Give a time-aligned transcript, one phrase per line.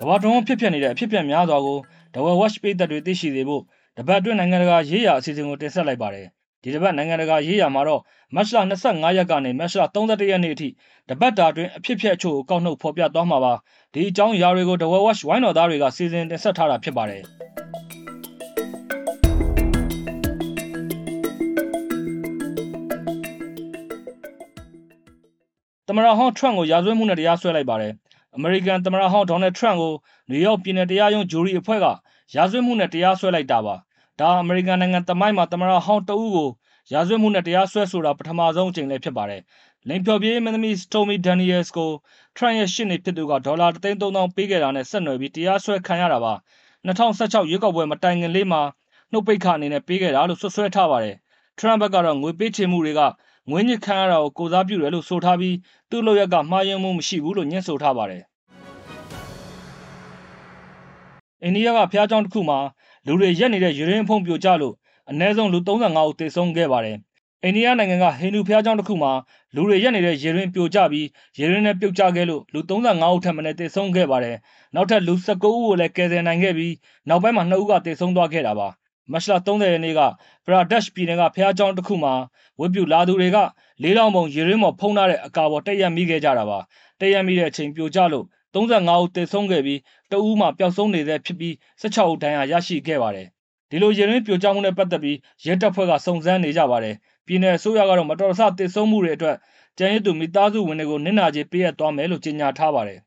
[0.00, 1.78] ကမ္ဘာတွင်းဖြစ်ဖြစ်နေတဲ့အဖြစ်အပျက်များစွာကို
[2.14, 3.62] The World Watch ပိတ်သက်တွေသိရှိစေဖို့
[3.96, 6.26] တပတ်အတွင်းနိုင်ငံတကာရေးရာအစီအစဉ်ကိုတင်ဆက်လိုက်ပါတယ်။
[6.62, 8.00] ဒီတပတ်နိုင်ငံတကာရေးရာမှာတော့
[8.34, 10.68] မတ်လ25ရက်ကနေမတ်လ31ရက်နေ့အထိ
[11.08, 13.54] တပတ်တာအတွင်းအဖြစ်အပျက်အချို့ကိုကောက်နှုတ်ဖော်ပြသွားမှာပါ။
[13.94, 17.22] ဒီအကြောင်းအရာတွေကို The World Watch ဝိုင်းတော်သားတွေကစီစဉ်တင်ဆက်ထားတာဖြစ်ပါတယ်။
[25.86, 27.92] သမရဟောင်းထရန့်ကိုရာဇဝတ်မှုနဲ့တရားစွဲလိုက်ပါတယ်။
[28.36, 29.94] အမေရိကန်သမရဟောင်းဒေါ်နယ်ထရန့်ကို
[30.30, 31.86] နယူးယောက်ပြည်နယ်တရားရုံးဂျူရီအဖွဲ့က
[32.34, 33.74] ရာဇဝတ်မှုနဲ့တရားစွဲလိုက်တာပါ။
[34.20, 36.48] ဒါအမေရိကန်နိုင်ငံတမိုင်းမှာသမရဟောင်းတဦးကို
[36.92, 39.42] ရာဇဝတ်မှုနဲ့တရားစွဲဆိုတာပထမဆုံးအကြိမ်လည်းဖြစ်ပါတယ်။
[39.88, 41.90] လိန်ဖြော်ပြေးမင်းသမီး Stormy Daniels ကို
[42.36, 46.32] Trump ရဲ့ရှစ်နေဖြစ်သူကဒေါ်လာ3,300ပေးခဲ့တာနဲ့ဆက်နွယ်ပြီးတရားစွဲခံရတာပါ။
[46.86, 48.62] 2016ရွေးကောက်ပွဲမတိုင်ခင်လေးမှာ
[49.12, 51.16] နှုတ်ပိတ်ခအနေနဲ့ပေးခဲ့တာလို့ဆွဆွဲထားပါတယ်။
[51.58, 53.00] Trump ဘက်ကတော့ငွေပေးချေမှုတွေက
[53.50, 55.56] ငွေညစ်ခံရတာကိုကိုစားပြုတယ်လို့ဆိုထားပြီး
[55.90, 58.22] သူ့လုပ်ရက်ကမှားယွင်းမှုမရှိဘူးလို့ညှင်းဆိုထားပါတယ်။
[61.44, 62.58] အိန္ဒိယကဖျားကြောင်တစ်ခုမှာ
[63.06, 64.74] လူတွေရက်နေတဲ့ယူရင်းဖုံးပြိုကျလို့
[65.10, 66.96] အနည်းဆုံးလူ35ဦးသေဆုံးခဲ့ပါတယ်။
[67.44, 69.12] အိန္ဒိယနိုင်ငံကဟိန္ဒူဖျားကြောင်တစ်ခုမှာ
[69.54, 71.06] လူတွေရက်နေတဲ့ရေရင်းပြိုကျပြီး
[71.38, 74.36] ရေရင်းနဲ့ပြုတ်ကျခဲ့လို့လူ35ဦးထပ်မံသေဆုံးခဲ့ပါတယ်။
[74.74, 76.74] နောက်ထပ်လူ19ဦးကိုလည်းကယ်ဆယ်နိုင်ခဲ့ပြီး
[77.08, 78.68] နောက်ပိုင်းမှာ2ဦးကသေဆုံးသွားခဲ့တာပါ။
[79.12, 80.00] မတ်လ30ရက်နေ့က
[80.44, 82.14] ပရာဒက်ရှ်ပြည်နယ်ကဖျားကြောင်တစ်ခုမှာ
[82.60, 83.38] ဝစ်ပြူလာသူတွေက
[83.82, 86.58] လေးလောင်ပုံရေရင်းပေါ်ဖုံးထားတဲ့အကာပေါ်တက်ရက်မိခဲ့ကြတာပါ။
[87.00, 91.52] တက်ရက်မိတဲ့အချိန်ပြိုကျလို့ 35ဦးသေဆုံးခဲ့ပြီးတဦးမှပျောက်ဆုံးနေတဲ့ဖြစ်ပြီး
[91.82, 93.26] 16ဦးဒဏ်ရာရရှိခဲ့ပါတယ်။
[93.70, 96.94] ဒီလိုရေရင်းပြိုကျမှုနဲ့ပတ်သက်ပြီးရဲတပ်ဖွဲ့ကစုံစမ်းနေကြပါတယ်။
[97.26, 99.36] ပြည်내အစိုးရကတော့မတော်တဆသေဆုံးမှုတွေအတွက်
[99.78, 103.00] ကျန်းရည်သူမိသားစုဝင်တွေကိုနစ်နာကြေးပေးအပ်သွားမယ်လို့ကြေညာထားပါတယ်။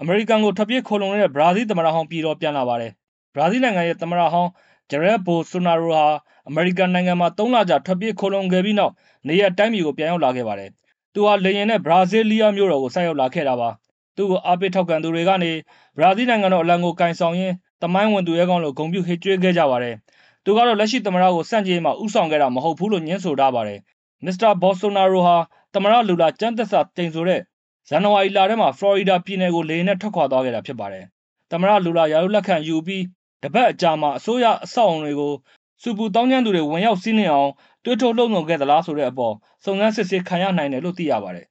[0.00, 2.92] အမေရိကန်ကိုထပ်ပြေးခိုလုံနေတဲ့ဘရာဇီးသမ္မတဟောင်းပြည်တော်ပြန်လာပါတယ်။
[3.34, 4.50] ဘရာဇီးနိုင်ငံရဲ့သမ္မတဟောင်း
[4.90, 6.04] ဂျရက်ဘိုဆိုနာရိုဟာ
[6.48, 8.92] အမေရိကန်နိုင်ငံမှာ3လကြာထွက်ပြေးခိုလုံခဲ့ပြီးနောက်
[9.28, 10.70] နေရတိုင်းပြည်ကိုပြန်ရောက်လာခဲ့ပါတယ်။
[11.16, 13.68] သူဟာလေယာဉ်နဲ့ဘရာဇီးလီးယားမြို့တော်ကိုဆိုက်ရောက်လာခဲ့တာပါ။
[14.16, 15.50] သူ့ကိုအားပေးထောက်ခံသူတွေကနေ
[15.96, 19.94] ဘရာဇီးနိုင်ငံတော်အလံကိုကင်ဆောင်ရင်းတမိုင်းဝင်သူရဲကောင်းလို့ဂုဏ်ပြုဟစ်ကြွေးခဲ့ကြပါတယ်။
[20.44, 23.80] သူကတော့လက်ရှိသမ္မတကိုစန့်ကျင်မှာဥဆောင်ခဲ့တာမဟုတ်ဘူးလို့ညင်းဆိုထားပါတယ်။
[24.24, 25.36] မစ္စတာဘော်ဆိုနာရိုဟာ
[25.74, 27.40] သမ္မတလူလာကျန်းသက်စာတင်ဆိုတဲ့
[27.88, 31.04] ဇန်နဝါရီလထဲမှာဖလော်ရီဒါပြည်နယ်ကိုလေယာဉ်နဲ့ထွက်ခွာသွားခဲ့တာဖြစ်ပါတယ်။
[31.50, 33.04] သမ္မတလူလာရာထူးလက်ခံယူပြီး
[33.42, 35.34] တပတ်အကြာမှာအစိုးရအဆောက်အုံတွေကို
[35.82, 37.50] စူပူတောင်းကျမ်းသူတွေဝင်ရောက်စီးနှင်အောင်
[37.88, 41.46] တွေးထုတ်လှုံ့ဆော်ခဲ့သလားဆိုတဲ့အပေါ်စုံစမ်းစစ်ဆေးခံရနိုင်တယ်လို့သိရပါတယ်။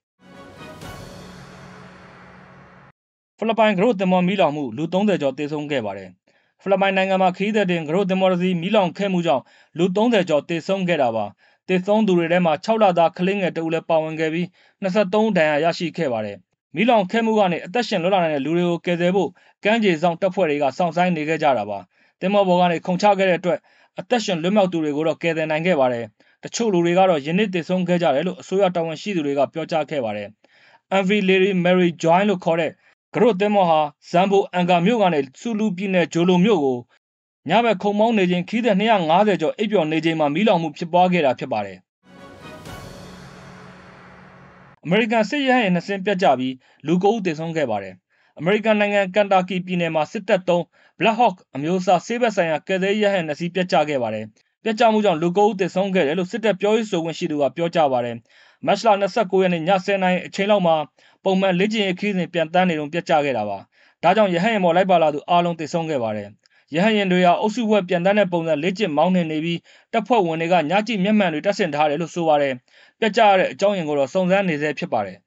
[3.37, 6.09] ဖိလစ်ပိုင်ဂရုသင်္ဘောမီးလောင်မှုလူ30ကျော်သေဆုံးခဲ့ပါတယ်။
[6.61, 9.43] ဖိလစ်ပိုင်နိုင်ငံမှာခရီးသည်တင်ဂရုသင်္ဘောတစ်စီးမီးလောင်ခဲ့မှုကြောင့်
[9.77, 11.25] လူ30ကျော်သေဆုံးခဲ့တာပါ။
[11.67, 14.45] သေဆုံးသူတွေထဲမှာ6လသားကလေးငယ်တဦးလည်းပါဝင်ခဲ့ပြီး
[14.83, 16.37] 23ဒဏ်ရာရရှိခဲ့ပါတယ်။
[16.75, 19.29] မီးလောင်ခဲ့မှုကနေအသက်ရှင်လွတ်လာနိုင်တဲ့လူတွေကိုကယ်ဆယ်ဖို့
[19.63, 21.79] ကမ်းခြေဆောင်တပ်ဖွဲ့တွေကစောင့်ဆိုင်းနေခဲ့ကြတာပါ။
[22.21, 23.59] တင်မော်ဘော်ကနေခုန်ချခဲ့တဲ့အတွက်
[23.99, 26.05] အသက်ရှင်လွတ်မြောက်သူတွေကိုတော့ကယ်ဆယ်နိုင်ခဲ့ပါတယ်။
[26.43, 30.27] တချို့လူတွေကတော့ယနေ့တည်ဆုံးခဲ့ကြတယ်လို့အစိုးရတာဝန်ရှိသူတွေကပြောကြားခဲ့ပါတယ်။
[31.01, 32.71] MV Lady Mary Joy လို့ခေါ်တဲ့
[33.15, 33.79] ကရို့သင်းမော်ဟာ
[34.09, 36.77] ဇမ်ဘိုအန်ကာမြို့ကနေဆူလူပြည်နယ်ဂျိုလိုမြို့ကို
[37.49, 41.77] ညဘက်ခုံမောင်းနေခြင်းခီးတဲ့250ကျော်အိပ်ပျော်နေခြင်းမှာမီးလောင်မှုဖြစ်ပွားခဲ့တာဖြစ်ပါတယ်။
[44.83, 46.53] အမေရိကန်စစ်ရဲဟန်နှစ်စင်းပြတ်ကျပြီး
[46.85, 47.95] လူ9ဦးသေဆုံးခဲ့ပါတယ်။
[48.39, 50.63] အမေရိကန်နိုင်ငံ ကန်တာကီပြည်နယ်မှာ စစ်တပ်သုံး
[50.99, 54.25] Black Hawk အမျိုးအစား ဆေးဘက်ဆိုင်ရာ ကယ်ဆယ်ရေးရဟန်နှစ်စီးပြတ်ကျခဲ့ပါတယ်။
[54.63, 58.15] ပြတ်ကျမှုကြောင့် လူ9ဦး သေဆုံးခဲ့တယ်လို့ စစ်တပ်ပြောရေးဆိုခွင့်ရှိသူက ပြောကြားပါတယ်။
[58.65, 60.75] မတ်လ29ရက်နေ့ည10:00နာရီအချိန်လောက်မှာ
[61.23, 63.57] ပုံမှန်လေ့ကျင့်ရေးခီးစဉ်ပြန်တန်းနေတုန်းပြတ်ကျခဲ့တာပါ။
[64.03, 66.29] ဒါကြောင့် ရဟန်ရင်ပေါ် လိုက်ပါလာသူအားလုံး သေဆုံးခဲ့ပါတယ်။
[66.75, 69.59] ရဟန်ရင်တွေဟာ အုပ်စုဘွဲပြန်တန်းတဲ့ပုံစံ လေ့ကျင့်မောင်းနှင်နေပြီး
[69.93, 72.53] တပ်ဖွဲ့ဝင်တွေက ညကြည့်မျက်မှန်တွေ တပ်ဆင်ထားတယ်လို့ ဆိုပါတယ်။
[72.99, 75.17] ပြတ်ကျရတဲ့အကြောင်းရင်းကိုတော့ စုံစမ်းနေဆဲဖြစ်ပါတယ်။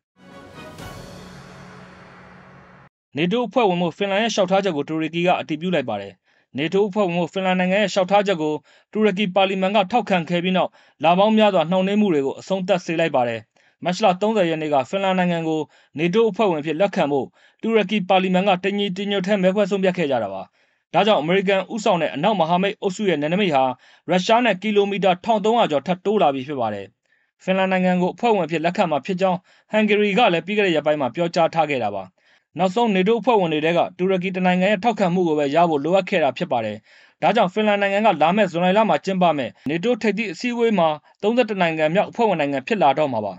[3.18, 6.12] နေတိုးအဖွဲ့ဝင်မှုဖင်လန်ရဲ့လျှောက်ထားချက်ကိုတူရကီကအတည်ပြုလိုက်ပါတယ်။
[6.56, 8.54] နေတိုးအဖွဲ့ဝင်မှုဖင်လန်နိုင်ငံရဲ့လျှောက်ထားချက်ကို
[8.92, 10.70] တူရကီပါလီမန်ကထောက်ခံခဲ့ပြီးနောက်
[11.04, 13.40] လာပေါင်းများစွာနှောင့်နှေးမှုတွေကိုအဆုံးသတ်စေလိုက်ပါတယ်။
[13.84, 15.60] မတ်လ30ရက်နေ့ကဖင်လန်နိုင်ငံကို
[15.98, 17.26] နေတိုးအဖွဲ့ဝင်ဖြစ်လက်ခံဖို့
[17.62, 20.42] တူရကီပါလီမန်ကတညီတညွတ်ထဲမဲခွဲဆုံးဖြတ်ခဲ့ကြတာပါ။
[20.94, 23.64] ဒါကြောင့်အမေရိကန်ဥဆောင်တဲ့အနောက်မဟာမိတ်အုပ်စုရဲ့နယ်နိမိတ်ဟာ
[24.10, 26.86] ရုရှားနဲ့ကီလိုမီတာ1300ကျော်ထပ်တိုးလာပြီဖြစ်ပါတယ်။
[27.44, 29.38] ဖင်လန်နိုင်ငံကိုအဖွဲ့ဝင်ဖြစ်လက်ခံမှာဖြစ်ကြောင်း
[29.70, 32.04] ဟန်ဂေရီကလည်းပြီးခဲ့တဲ့ရက်ပိုင်းမှာပြောကြားထားခဲ့တာပါ။
[32.58, 36.76] နောက်ဆုံးနေတိုးအဖွဲ့ဝင်တွေကတူရကီတနိုင်ငံရဲ့ ထောက်ခံမှုကိုပဲရဖို့ လိုအပ်ခဲ့တာဖြစ်ပါတယ်။
[37.22, 40.88] ဒါကြောင့် ဖင်လန်နိုင်ငံက လာမယ့်ဇွန်လလမှာ ကျင်းပမယ့်နေတိုးထိပ်သီးအစည်းအဝေးမှာ
[41.22, 43.34] 32နိုင်ငံမြောက် အဖွဲ့ဝင်နိုင်ငံ ဖြစ်လာတော့မှာပါ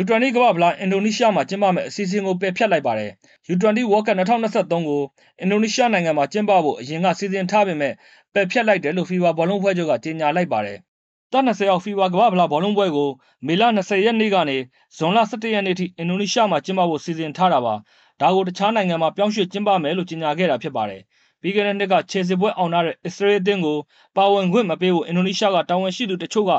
[0.00, 3.10] U20 ကမ္ဘာ့ဖလား အင်ဒိုနီးရှားမှာ ကျင်းပမယ့် အစီအစဉ်ကို ပယ်ဖျက်လိုက်ပါတယ်။
[3.52, 5.02] U20 World Cup 2023ကို
[5.40, 7.92] အင်ဒိုနီးရှားနိုင်ငံမှာ ကျင်းပဖို့ အရင်က စီစဉ်ထားပေမဲ့
[8.34, 10.78] ပယ်ဖျက်လိုက်တယ်လို့ FIFA ဘောလုံးဖွဲ့ချုပ်က ကြေညာလိုက်ပါတယ်။
[11.32, 13.10] တပ်20ရောက် FIFA ကမ္ဘာ့ဖလားဘောလုံးပွဲကို
[13.46, 14.56] မေလ20ရက်နေ့ကနေ
[14.96, 17.74] ဇွန်လ17ရက်နေ့ထိအင်ဒိုနီးရှားမှာကျင်းပဖို့စီစဉ်ထားတာပါ။
[18.20, 21.02] ဒါကိုတခြားနိုင်ငံမှာပြောင်းရွှေ့ကျင်းပမယ်လို့ကြေညာခဲ့တာဖြစ်ပါတယ်။
[21.40, 23.78] ပြီးခဲ့တဲ့နှစ်ကခြေစစ်ပွဲအောင်ထားတဲ့အစ္စရေးအသင်းကို
[24.16, 26.52] ပါဝင်ခွင့်မပေးဖို့အင်ဒိုနီးရှားကတာဝန်ရှိသူတချို့က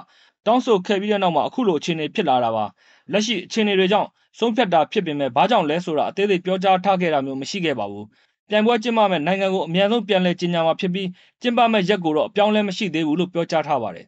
[0.46, 2.66] တောင်းဆိုခဲ့ပြီးတဲ့နောက်မှာအခုလိုအခြေအနေဖြစ်လာတာပါ
[3.12, 4.10] လက်ရှိအခြေအနေတွေကြောင့်
[4.40, 8.06] ဆုံးဖြတ်တာဖြစ်ပေမဲ့ဘာကြောင့်လဲဆိုတာအသေးသေးပြောကြားထားခဲ့တာမျိုးမရှိခဲ့ပါဘူး
[8.50, 11.08] ပြိုင်ပွဲကျင်းပမဲ့နိုင်ငံကိုအများဆုံးပြန်လည်ကြီးညာမှာဖြစ်ပြီး
[11.42, 14.08] ကျင်းပမဲ့ရက်ကိုတော့အပြောင်းလဲမရှိသေးဘူးလို့ပြောကြားထားပါတယ်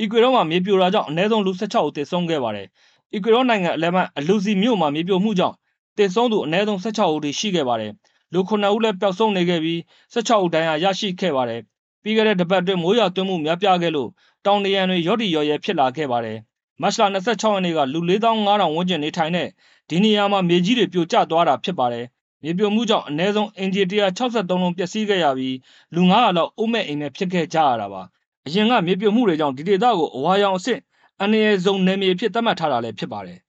[0.00, 2.66] အီကွေဒေါမှာ မြေပြိုတာကြောင့် အနည်းဆုံး လူ16ဦး သေဆုံးခဲ့ပါတယ်။
[3.14, 5.56] အီကွေဒေါနိုင်ငံအလဲပိုင်းအလူစီမြို့မှာ မြေပြိုမှုကြောင့်
[5.96, 7.92] သေဆုံးသူ အနည်းဆုံး16ဦးထိ ရှိခဲ့ပါတယ်။
[8.32, 9.78] လူ9ဦးလည်း ပျောက်ဆုံးနေခဲ့ပြီး
[10.14, 11.60] 16ဦး ဒဏ်ရာရရှိခဲ့ပါတယ်။
[12.02, 14.10] ပြီးခဲ့တဲ့ တပတ်အတွင်း မိုးရွာသွန်းမှု များပြားခဲ့လို့
[14.46, 16.38] တောင်တရံတွေ ရော့တီရော်ရဲ ဖြစ်လာခဲ့ပါတယ်။
[16.82, 19.48] မတ်လ26ရက်နေ့က လူ4500ဝန်းကျင်နေထိုင်တဲ့
[19.90, 22.06] ဒီနေရာမှာ မြေကြီးတွေ ပြိုကျသွားတာ ဖြစ်ပါတယ်။
[22.42, 25.56] မြေပြိုမှုကြောင့် အနည်းဆုံးအင်ဂျီ163လုံး ပျက်စီးခဲ့ရပြီး
[25.94, 28.02] လူ900လောက်အုံမဲ့အိမ်မဲ့ ဖြစ်ခဲ့ကြရတာပါ။
[28.48, 30.80] အရင်ကမြေပြိုမှုတွေကြောင့်ဒီဒေသကိုအဝါရောင်အဆင့်
[31.20, 33.38] အန္တရာယ်ဆုံးနယ်မြေဖြစ်သတ်မှတ်ထားတာလည်းဖြစ်ပါတယ်။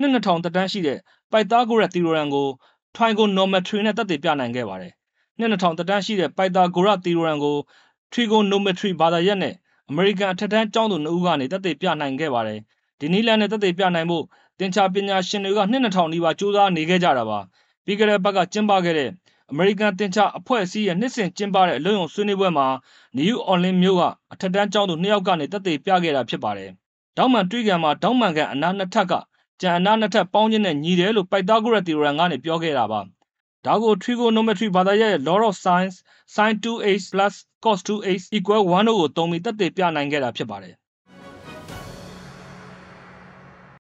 [0.00, 0.98] နှစ်2000တက်တန်းရှိတဲ့
[1.32, 2.46] ပိုက်သားကိုရက်တီရိုရန်ကို
[2.96, 4.92] ထွိုင်ကိုနော်မထရီနဲ့တက်တည်ပြနိုင်ခဲ့ပါတယ်။
[5.38, 7.56] နှစ်2000တက်တန်းရှိတဲ့ပိုက်သားကိုရက်တီရိုရန်ကို
[8.12, 9.54] ထရီကိုနိုမထရီဘာသာရပ်နဲ့
[9.88, 12.60] အမေရိကန်အထက်တန်းကျောင်းသူ2ဦးကနေတက်တည်ပြနိုင်ခဲ့ပါတယ်။
[13.00, 14.24] ဒီနီလန်နဲ့တက်တည်ပြနိုင်ဖို့
[14.58, 17.38] တင်ချာပညာရှင်တွေကနှစ်2000နီးပါးစူးစမ်းနေခဲ့ကြတာပါ။
[17.84, 19.10] ပြီးခဲ့တဲ့ဘက်ကကျင်းပခဲ့တဲ့
[19.50, 22.66] အမေရိကန်တင်ချာအဖွဲ့အစည်းရဲ့နှစ်စဉ်ကျင်းပတဲ့အလုံယုံဆွေးနွေးပွဲမှာ
[23.16, 24.02] နယူးအော်လင်းမြို့က
[24.32, 26.70] အထက်တန်းကျောင်းသူနှစ်ယောက်ကနေတက်သေးပြခဲ့တာဖြစ်ပါတယ်။
[27.16, 29.12] ဒေါင်းမန်တွေးကံမှာဒေါင်းမန်ကန်အနာနှစ်ထပ်က
[29.60, 33.00] ကြံအနာနှစ်ထပ်ပေါင်းခြင်းနဲ့ညီတယ်လို့ပိုက်သားဂရက်တီရန်ကနေပြောခဲ့တာပါ။
[33.66, 35.96] ဒါကို trigonometry ဘာသာရပ်ရဲ့ law of sines
[36.34, 37.06] sin 2h
[37.64, 40.74] cos 2h 1တို့ကိုသုံးပြီးတက်သေးပြနိုင်ခဲ့တာဖြစ်ပါတယ်။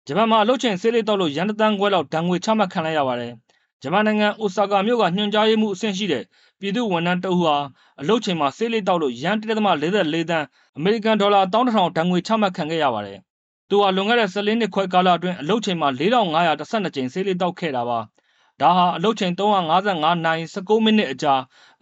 [0.07, 3.33] ဂျပန်မှာအလုပ်ချိန်ဆေးလေးတောက်လို့ရန်တသန်းခွဲလောက်ဒဏ်ငွေချမှတ်ခံလိုက်ရပါတယ်။
[3.81, 6.23] ဂျပန်နိုင်ငံအိုဆာကာမြို့ကညွှန်ကြားရေးမှူးအဆင့်ရှိတဲ့
[6.59, 7.55] ပြည်သူဝန်ထမ်းတအုပ်ဟာ
[8.01, 10.45] အလုပ်ချိန်မှာ ဆေးလေးတောက်လို့ရန်1.44သန်း
[10.77, 13.19] အမေရိကန်ဒေါ်လာ1,000ဒဏ်ငွေ ချမှတ်ခံခဲ့ရပါတယ်။
[13.69, 17.99] သူဟာ လွန်ခဲ့တဲ့14နှစ်ခွဲကာလအတွင်း အလုပ်ချိန်မှာ4,512ကြိမ် ဆေးလေးတောက်ခဲ့တာပါ။
[18.61, 21.33] ဒါဟာ အလုပ်ချိန်355နိုင်19မိနစ်အကြာ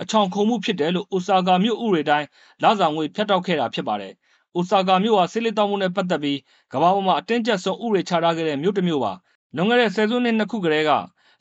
[0.01, 2.27] အချောင်ခုံမှုဖြစ်တယ်လို့ အိုဆာကာမြို့ဥပဒေတိုင်း
[2.63, 4.13] လစာငွေ ဖြတ်တောက်ခဲ့တာ ဖြစ်ပါတယ်။
[4.55, 6.39] အိုဆာကာမြို့ဟာ ဆေးလေးတောက်မှုနဲ့ ပတ်သက်ပြီး
[6.73, 9.13] ကမ္ဘာပေါ်မှာ အတင်းကျပ်ဆုံး ဥပဒေချထားခဲ့တဲ့ မြို့တစ်မြို့ပါ။
[9.55, 10.91] လွန်ခဲ့တဲ့ ဆယ်စုနှစ်နှစ်ခုကတည်းက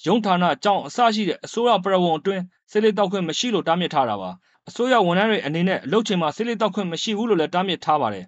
[0.06, 4.31] ရုံးဌာနအကြောင်းအစရှိတဲ့အစိုးရပြည်ဝန်အတွင်းဆေးလေးတောက်ခွင့်မရှိလို့တားမြစ်ထားတာပါ
[4.69, 8.26] အစိုးရဝန်ထမ်းတွေအနေနဲ့အလုပ်ချိန်မှာဆေးလေးတောက်ခွင့်မရှိဘူးလို့လည်းတားမြစ်ထားပါတယ်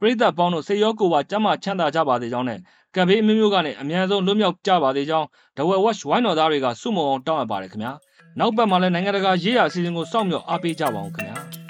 [0.00, 2.58] ပြည်သက်ပေါင်းတို့စေရောကိုပါကျမ်းမာချမ်းသာကြပါစေကြောင်းနဲ့
[2.94, 5.26] ကံဘေးအမျိုးမျိုးကနေအများဆုံးလွတ်မြောက်ကြပါစေကြောင်း
[5.56, 7.92] ဒဝဲ watch ဝိုင်းတော်သားတွေကစုမုံအောင်တောင်းအပ်ပါတယ်ခင်ဗျာ
[8.38, 11.65] နောက်ပတ်မှာလည်းနိုင်ငံတကာရေးရာအစီအစဉ်ကိုစောင့်မျှော်အားပေးကြပါအောင်ခင်ဗျာ